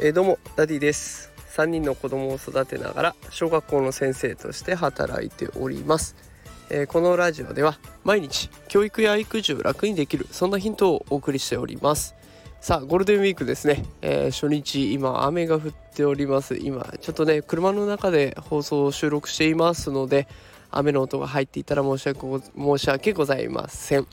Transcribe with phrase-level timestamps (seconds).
[0.00, 1.32] えー、どうもダディです。
[1.58, 6.14] 3人の子供を育てながら小学校の先生として働いております、
[6.70, 12.14] えー、このラジオでは毎日教育や育児を楽にできるそんなヒントをお送りしております。
[12.60, 16.56] さあゴールデンウィークですね、えー、初日今雨が降っております。
[16.56, 20.28] 今ちょっとね車の中で放送を収録していますので
[20.70, 22.20] 雨の音が入っていたら申し訳
[22.56, 24.06] 申し訳ございません。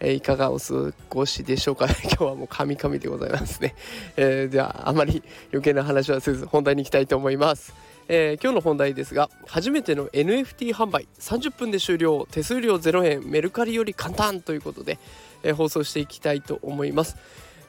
[0.00, 1.86] えー、いかがお過ごしでしょうか。
[2.04, 3.74] 今日はもうカミカミでございますね、
[4.16, 5.22] えー、ではあまり
[5.52, 7.74] 余計な話はせず本題に行きたいと思います。
[8.08, 15.00] えー、今日の本題ですが初めての NFT 販売30分で終了手数料0円メルカリより簡単ということで、
[15.42, 17.16] えー、放送していきたいと思います、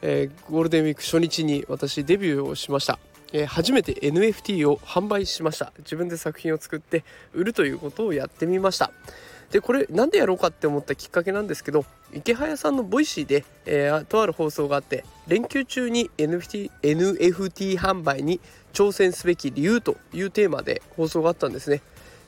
[0.04, 3.00] えー、ゴールデンウィーク初日に私デビューをしました、
[3.34, 5.74] え初めて NFT を販売しました。
[5.80, 7.04] 自分で作品を作って
[7.34, 8.92] 売るということをやってみました。
[9.52, 18.40] でこれなんでやろうかって思ったきっかけなんですけどイケハヤさんの Voicy で、えー、とある放送があって連休中に NFT, NFT 販売に
[18.74, 21.82] 挑戦すべき理由というテーマで放送があったんですね。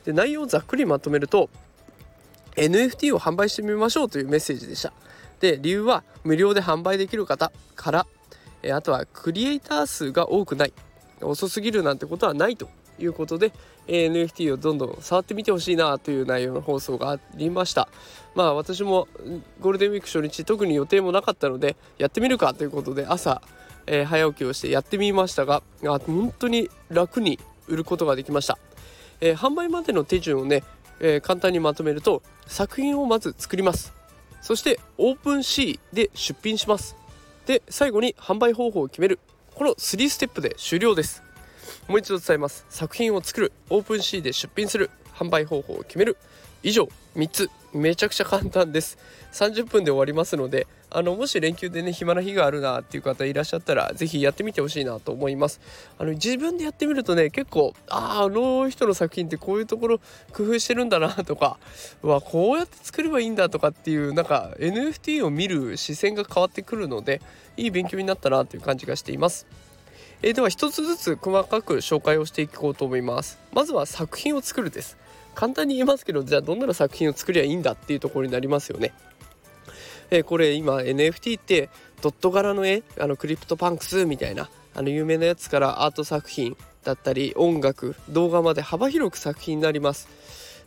[0.04, 1.48] で内容をざっくりまとめると
[2.56, 4.92] NFT を販売してみましょうというメッセージでした。
[5.40, 8.06] で理由は無料で販売できる方から、
[8.62, 10.72] えあとはクリエイター数が多くない
[11.22, 12.68] 遅すぎるなんてことはないと
[13.04, 13.52] いうことで、
[13.86, 17.88] え NFT をどんどん触ってみてほしいなという内容の放送がありました。
[18.34, 19.08] まあ私も
[19.60, 23.42] ゴールデンウィーク初日特に予定もなかったのでやってみるかということで朝、
[23.86, 28.58] えー、早起きをしてやってみましたがあ本当に楽に売ることができました、
[29.20, 30.62] えー、販売までの手順をね、
[31.00, 33.92] えー、簡単にまとめると作品をまず作ります。
[34.42, 36.96] そしてオープン C で出品します。
[37.46, 39.18] で最後に販売方法を決める。
[39.54, 41.29] この3ステップで終了です。
[41.88, 42.66] もう一度伝えます。
[42.68, 43.52] 作品を作る。
[43.68, 44.90] オープン C で出品する。
[45.14, 46.16] 販売方法を決める。
[46.62, 47.50] 以上3つ。
[47.72, 48.98] めちゃくちゃ簡単です。
[49.32, 55.60] 30分で終わりますのであのもし連休でね暇な日があるなっていう方いらっしゃったら是非やってみてほしいなと思います。
[55.98, 60.00] あの自分でやってみるとね結構あああの人の作品ってこういうところ
[60.32, 61.58] 工夫してるんだなとか
[62.02, 67.20] うわこうやって作ればいいんだとかっていうなんか NFT を見る視線が変わってくるので
[67.56, 69.46] いい勉強になったなという感じがしています。
[70.22, 73.38] えー、では一つずつ細かく紹介をしていこうと思います。
[73.52, 74.98] まずは作品を作るです。
[75.34, 78.92] 簡単に言いますけどじゃあどんな作品を作りゃいいんだっていうところになりますよね。
[80.10, 81.70] えー、これ今 NFT って
[82.02, 90.08] ドット柄の絵あの CryptoPunks みたいなあの有名なやつからアート作品だったり音楽動画まで幅広く作品になります。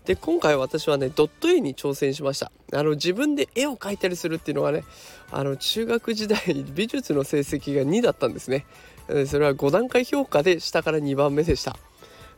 [0.05, 2.51] で今回私はねドット絵に挑戦しました。
[2.73, 4.83] あの自分で絵を描いたりするっていうのはね
[5.31, 6.39] あの中学時代
[6.73, 8.65] 美術の成績が2だったんですね。
[9.27, 11.77] それは5段階評価で下から2番目でした。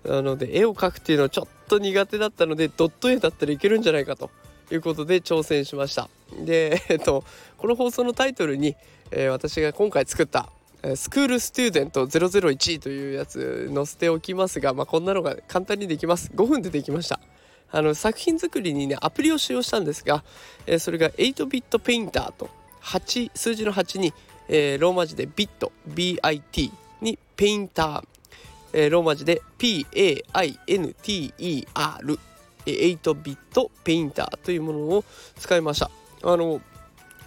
[0.03, 4.29] なので絵を描くっていうのはちょっと苦手だったのでドット絵だったらいけるんじゃないかと
[4.71, 6.09] いうことで挑戦しました。
[6.39, 7.23] でえっと
[7.57, 8.75] この放送のタイトルに、
[9.09, 10.49] えー、私が今回作った
[10.95, 16.31] スクールスチューデント001というやつ載せておきますが、まあ、こんなのが簡単にできます。
[16.35, 17.19] 5分でできました。
[17.75, 20.23] あの作品作りにねアプリを使用したんですが、
[20.65, 22.49] えー、それが8ビットペインターと
[22.81, 24.13] 8数字の8に
[24.47, 26.71] えー、ローマ字でビット BIT
[27.01, 28.03] にペインター、
[28.73, 30.63] えー、ローマ字で PAINTER
[32.65, 35.03] 8ビットペインターというものを
[35.37, 35.91] 使いました。
[36.23, 36.61] あの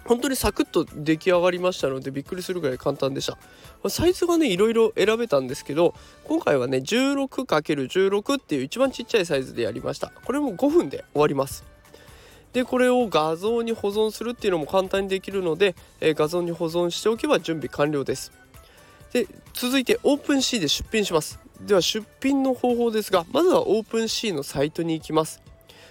[0.05, 3.37] 本当にサクッと出来上がりましたのでびっくりするぐらい簡単でした。
[3.89, 5.93] サイズがねいろいろ選べたんですけど
[6.25, 10.11] 今回はね 16×16 っていう一番ちっちゃいサイズでやりました。
[10.25, 11.63] これも5分で終わります。
[12.53, 18.31] でこれを画像に保存するっていうのも簡単にできるので、えー、画像に保存しておけば準備完了です。
[19.13, 21.39] で続いて OpenC で出品します。
[21.61, 25.41] では出品の方法ですがまずは OpenC のサイトに行きます。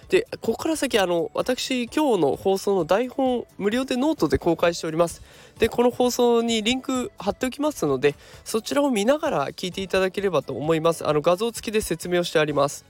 [0.09, 5.21] でここから先あの私今日の放送の台本無料でノートで公開しております。
[5.59, 11.07] でこの放送にリンク貼っておきますのでそちらを見ながら聞いていただければと思います。
[11.07, 12.85] あの画像付きで説明をしてあります。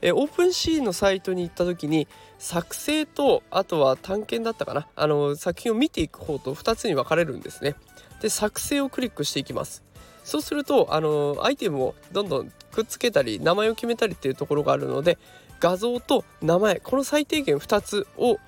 [0.00, 2.06] え、 OpenSea のサイトに行った時に
[2.38, 4.88] 作成とあとは探検だったかな。
[4.96, 7.74] あの作品を見ていく方と2つに分かれるんですね。
[8.22, 9.84] で作成をクリックしていきます。
[10.24, 15.18] そうするとあのアイテムをどんどんくっつけたり名前を決めたりっていうところがあるので
[15.60, 18.38] 画像と名前この最低限2つを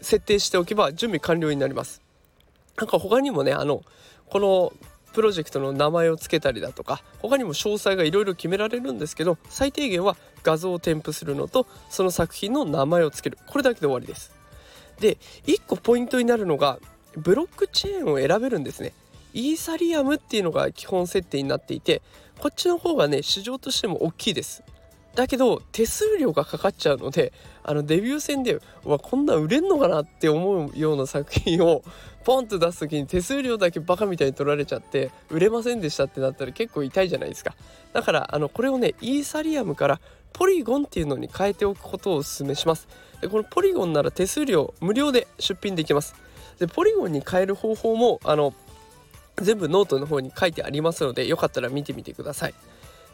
[0.00, 2.02] 設定しておけば準備完了になります。
[2.76, 3.82] なんか他にもねあの
[4.26, 4.72] この
[5.12, 13.38] プロジェクトの名前を付けたりだとか他にも詳細がいろいろ決められるんですけど最低限は画像を添付するのとその作品の名前を付ける。
[13.46, 14.32] これだけで終わりです。
[15.00, 16.78] で1個ポイントになるのが
[17.16, 18.92] ブロックチェーンを選べるんですね。
[19.34, 22.02] イーサリアムっていうのが基本設定になっていて
[22.38, 24.62] こっちの方がね市場としても大きいです。
[25.14, 27.32] だけど手数料がかかっちゃうので
[27.62, 31.82] あのデビュー戦でわこんな売れんのかなって思うような作品を
[32.24, 37.54] ポンと出す時に手数料だけバカみたいに取られちゃって売れませんでしたってなったら結構痛いじゃないですか。
[37.92, 40.00] だからあのこれをねイーサリアムから
[40.32, 42.88] ポリゴンっていうのに変えておくことをお勧めします。
[43.20, 46.14] でこのポリゴンなら手数料無料で出品できます。
[46.58, 48.54] でポリゴンに変える方法もあの
[49.36, 52.54] 全部ノートの方に書いてありますのでよかったら見てみてください。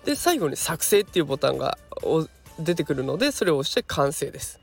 [0.09, 1.77] で最後に作成っていうボタンが
[2.59, 4.59] 出てくるのでそれを押して完成です。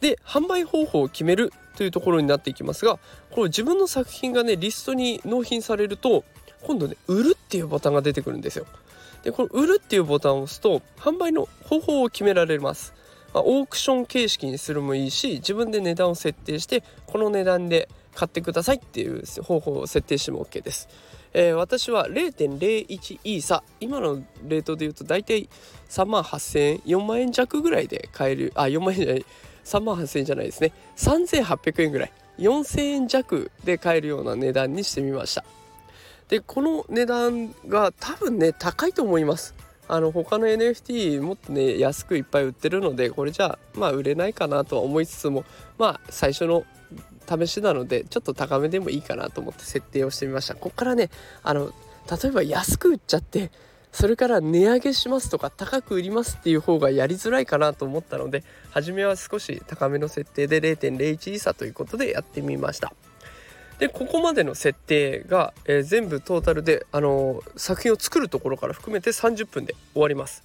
[0.00, 3.00] で販売方法を決めるというところになっていきますが
[3.32, 6.22] これ自分の作品がねリストに納品されると
[6.62, 8.66] 今度ね売るっていうボタンが出てくるんですよ。
[9.24, 12.94] でこの売るっていうボタンを押すと販売の方法を決められます。
[13.34, 20.88] まあ、オークション形式にするもいいし自分で値段を設定してこの値段で買ってくださいっていう方法を設定しても OK です。
[21.34, 23.62] えー、私は0.01イーサ。
[23.80, 25.48] 今のレートで言うと大体
[25.88, 28.52] 3万8000円4万円弱ぐらいで買える。
[28.54, 29.26] あ4万円じゃない。
[29.64, 30.72] 3万8000円じゃないですね。
[30.96, 32.12] 3800円ぐらい。
[32.38, 35.44] 4000円弱で買えるような値段にしてみました。
[36.28, 39.54] でこの値段が多分ね高いと思います。
[39.88, 45.44] あの他の NFT もっとね安くいっぱい売ってるのでこれじゃあまあ売れないかなとは思いつつも
[45.76, 46.64] まあ最初の
[47.38, 50.54] 試しなのでちょっと高めでもいいかなと思って設定をしてみました。
[50.54, 51.10] ここからね
[51.42, 51.72] あの
[52.10, 53.50] 例えば安く売っちゃって
[53.92, 62.92] それから値上げしますとか高く売りますっていう方がやりづらいかなと思ったので初めは少し高めの設定で0.01差ということでやってみました。
[63.78, 70.44] でここまでの設定が、えー、全部トータルで、あのー、作品を作るところから含めて30分で終わります。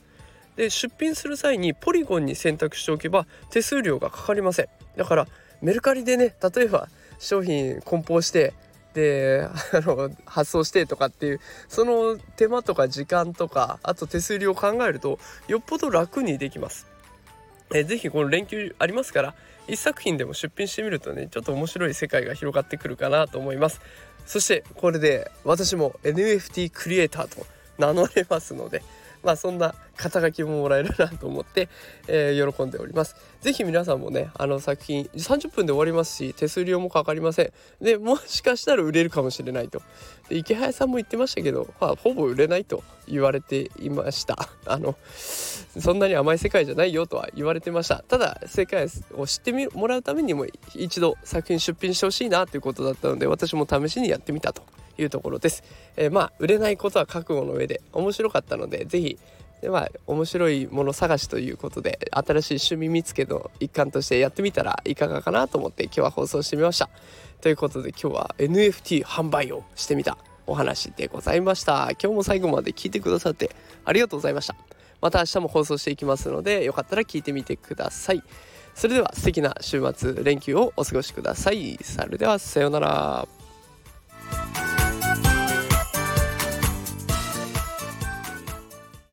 [0.56, 4.68] で出品する際にポリゴンに選択しておけば手数料がかかりません。
[4.98, 5.28] だから
[5.62, 6.90] メルカリでね例えば
[7.20, 8.54] 商品梱包して
[8.94, 16.88] であの発送してとかっていうその手間とか時間とかあと手数料を考えるとよっぽど楽にできます。
[17.74, 19.36] えー、ぜひこの連休ありますから
[19.68, 23.82] 1作品でも出品してみるとねちょっと面白い世界が広がってくるかなと思います
[24.26, 27.46] そしてこれで私も NFT クリエイターと
[27.78, 28.84] 名乗れますので
[29.24, 31.70] まあそんな肩書きももらえるなと思って、
[32.08, 33.16] えー、喜んでおります。
[33.42, 37.52] 是非皆さんもねあの作品30分で終わりますし手数料もかかりません。
[37.82, 39.82] でもしかしたら売れるかもしれないと。
[40.30, 44.50] で池早さんも言ってましたけど、まあ、ほぼ売れないと言われていました。
[44.66, 48.04] あのそんなに甘い世界じゃないよとは言われてました。
[48.08, 54.62] ただ世界を知ってもらうためにも一度作品出品してほしいなということだったので私も試しにやってみたと
[54.98, 55.64] いうところです。
[55.96, 59.18] えー、まあ売れないことは覚悟の上で面白かったので是非
[59.62, 66.90] でまあ面白いもの探しということで新しい趣味見つけの一環としてやってみたらいかがかなと思って今日は放送してみました。
[67.42, 71.90] ということで今日は NFT 販売をしてみたお話でございました。
[72.02, 73.52] 今日も最後まで聞いてくださって
[73.86, 74.56] ありがとうございました。
[75.02, 78.24] また明日も放送していきますのでよかったら聞いてみてください。
[78.74, 81.80] それでは素敵な週末連休をお過ごしください。
[81.82, 83.37] それではさようなら。